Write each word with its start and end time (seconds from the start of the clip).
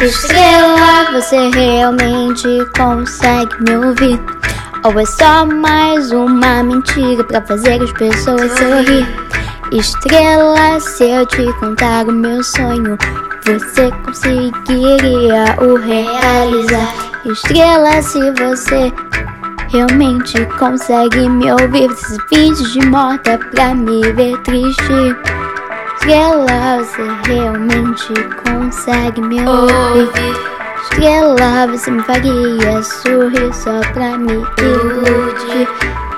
Estrela, 0.00 1.10
você 1.12 1.48
realmente 1.50 2.46
consegue 2.76 3.54
me 3.62 3.76
ouvir? 3.86 4.20
Ou 4.84 4.98
é 4.98 5.06
só 5.06 5.46
mais 5.46 6.12
uma 6.12 6.62
mentira 6.62 7.24
pra 7.24 7.40
fazer 7.42 7.82
as 7.82 7.92
pessoas 7.92 8.52
sorrir? 8.58 9.06
Estrela, 9.72 10.78
se 10.80 11.04
eu 11.04 11.24
te 11.26 11.44
contar 11.54 12.06
o 12.06 12.12
meu 12.12 12.42
sonho, 12.44 12.98
você 13.44 13.90
conseguiria 14.04 15.56
o 15.60 15.76
realizar. 15.76 16.94
Estrela, 17.24 18.02
se 18.02 18.20
você 18.32 18.92
realmente 19.72 20.44
consegue 20.58 21.28
me 21.28 21.50
ouvir, 21.50 21.90
se 21.96 22.18
finge 22.28 22.78
de 22.78 22.86
morta 22.86 23.38
pra 23.52 23.74
me 23.74 24.00
ver 24.12 24.36
triste. 24.42 25.16
Estrela, 26.06 26.84
você 26.84 27.02
realmente 27.26 28.14
consegue 28.44 29.20
me 29.22 29.40
ouvir. 29.40 30.36
Estrela, 30.84 31.66
você 31.66 31.90
me 31.90 32.00
faria 32.04 32.80
sorrir 32.80 33.52
só 33.52 33.80
pra 33.92 34.16
me 34.16 34.34
iludir. 34.34 35.68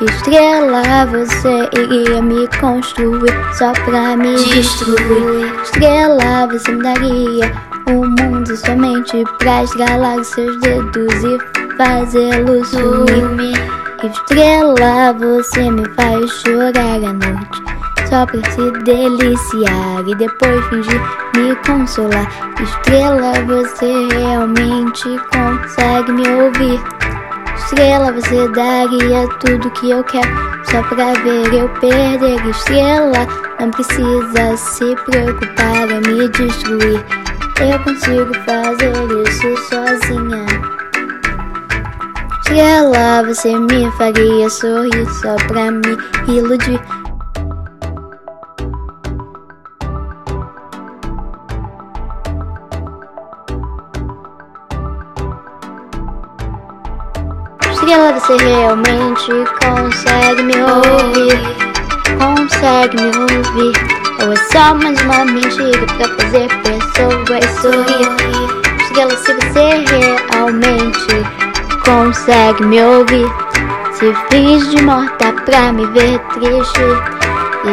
Estrela, 0.00 1.06
você 1.06 1.70
iria 1.80 2.20
me 2.20 2.48
construir 2.58 3.32
só 3.56 3.72
pra 3.84 4.16
me 4.16 4.34
destruir. 4.34 5.54
Estrela, 5.62 6.48
você 6.48 6.72
me 6.72 6.82
daria 6.82 7.52
o 7.86 7.92
um 7.92 8.08
mundo 8.08 8.56
somente 8.56 9.22
pra 9.38 9.62
esgalar 9.62 10.18
os 10.18 10.26
seus 10.26 10.60
dedos 10.62 11.14
e 11.22 11.76
fazê-los 11.76 12.68
sumir. 12.70 13.56
Estrela, 14.02 15.12
você 15.12 15.70
me 15.70 15.88
faz 15.90 16.28
chorar 16.42 17.04
à 17.04 17.12
noite 17.12 17.75
só 18.08 18.24
pra 18.26 18.40
se 18.50 18.70
deliciar 18.84 20.06
e 20.06 20.14
depois 20.14 20.64
fingir 20.68 21.00
me 21.34 21.54
consolar. 21.66 22.28
Estrela, 22.62 23.32
você 23.46 24.08
realmente 24.14 25.04
consegue 25.32 26.12
me 26.12 26.28
ouvir. 26.28 26.80
Estrela, 27.56 28.12
você 28.12 28.48
daria 28.50 29.28
tudo 29.40 29.70
que 29.72 29.90
eu 29.90 30.04
quero 30.04 30.28
só 30.70 30.82
pra 30.82 31.12
ver 31.14 31.52
eu 31.52 31.68
perder. 31.80 32.46
Estrela, 32.48 33.26
não 33.60 33.70
precisa 33.70 34.56
se 34.56 34.94
preocupar 35.04 35.90
em 35.90 36.00
me 36.00 36.28
destruir. 36.28 37.04
Eu 37.58 37.78
consigo 37.80 38.32
fazer 38.44 38.92
isso 39.26 39.56
sozinha. 39.68 40.46
Estrela, 42.40 43.24
você 43.26 43.58
me 43.58 43.90
faria 43.92 44.48
sorrir 44.48 45.06
só 45.20 45.34
pra 45.48 45.70
me 45.70 45.96
iludir. 46.28 46.80
Estrela, 57.76 58.14
você 58.14 58.36
realmente 58.38 59.32
consegue 59.62 60.42
me 60.44 60.54
ouvir? 60.62 61.38
Consegue 62.18 62.96
me 62.96 63.10
ouvir? 63.18 63.74
Ou 64.22 64.32
é 64.32 64.36
só 64.50 64.74
mais 64.74 64.98
uma 65.02 65.26
mentira 65.26 65.86
pra 65.98 66.08
fazer 66.08 66.48
pessoas 66.62 67.44
sorrir? 67.60 68.08
Estrela, 68.80 69.14
se 69.18 69.34
você 69.34 69.84
realmente 69.90 71.14
consegue 71.84 72.64
me 72.64 72.82
ouvir? 72.82 73.30
Se 73.92 74.14
finge 74.30 74.74
de 74.74 74.82
morta 74.82 75.34
pra 75.44 75.70
me 75.74 75.84
ver 75.88 76.18
triste? 76.32 76.80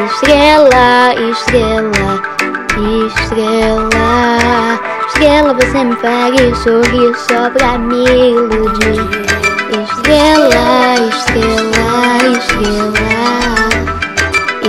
Estrela, 0.06 1.16
estrela, 1.32 2.22
estrela. 3.08 4.80
Estrela, 5.08 5.54
você 5.54 5.84
me 5.86 5.96
faria 5.96 6.56
sorrir 6.56 7.16
só 7.16 7.50
pra 7.52 7.78
me 7.78 8.04
iludir. 8.04 9.43
Estrela, 10.04 10.96
estrela, 11.08 11.88
estrela, 12.36 13.16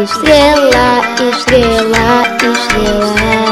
estrela, 0.00 0.86
estrela, 1.28 2.06
estrela. 2.52 3.43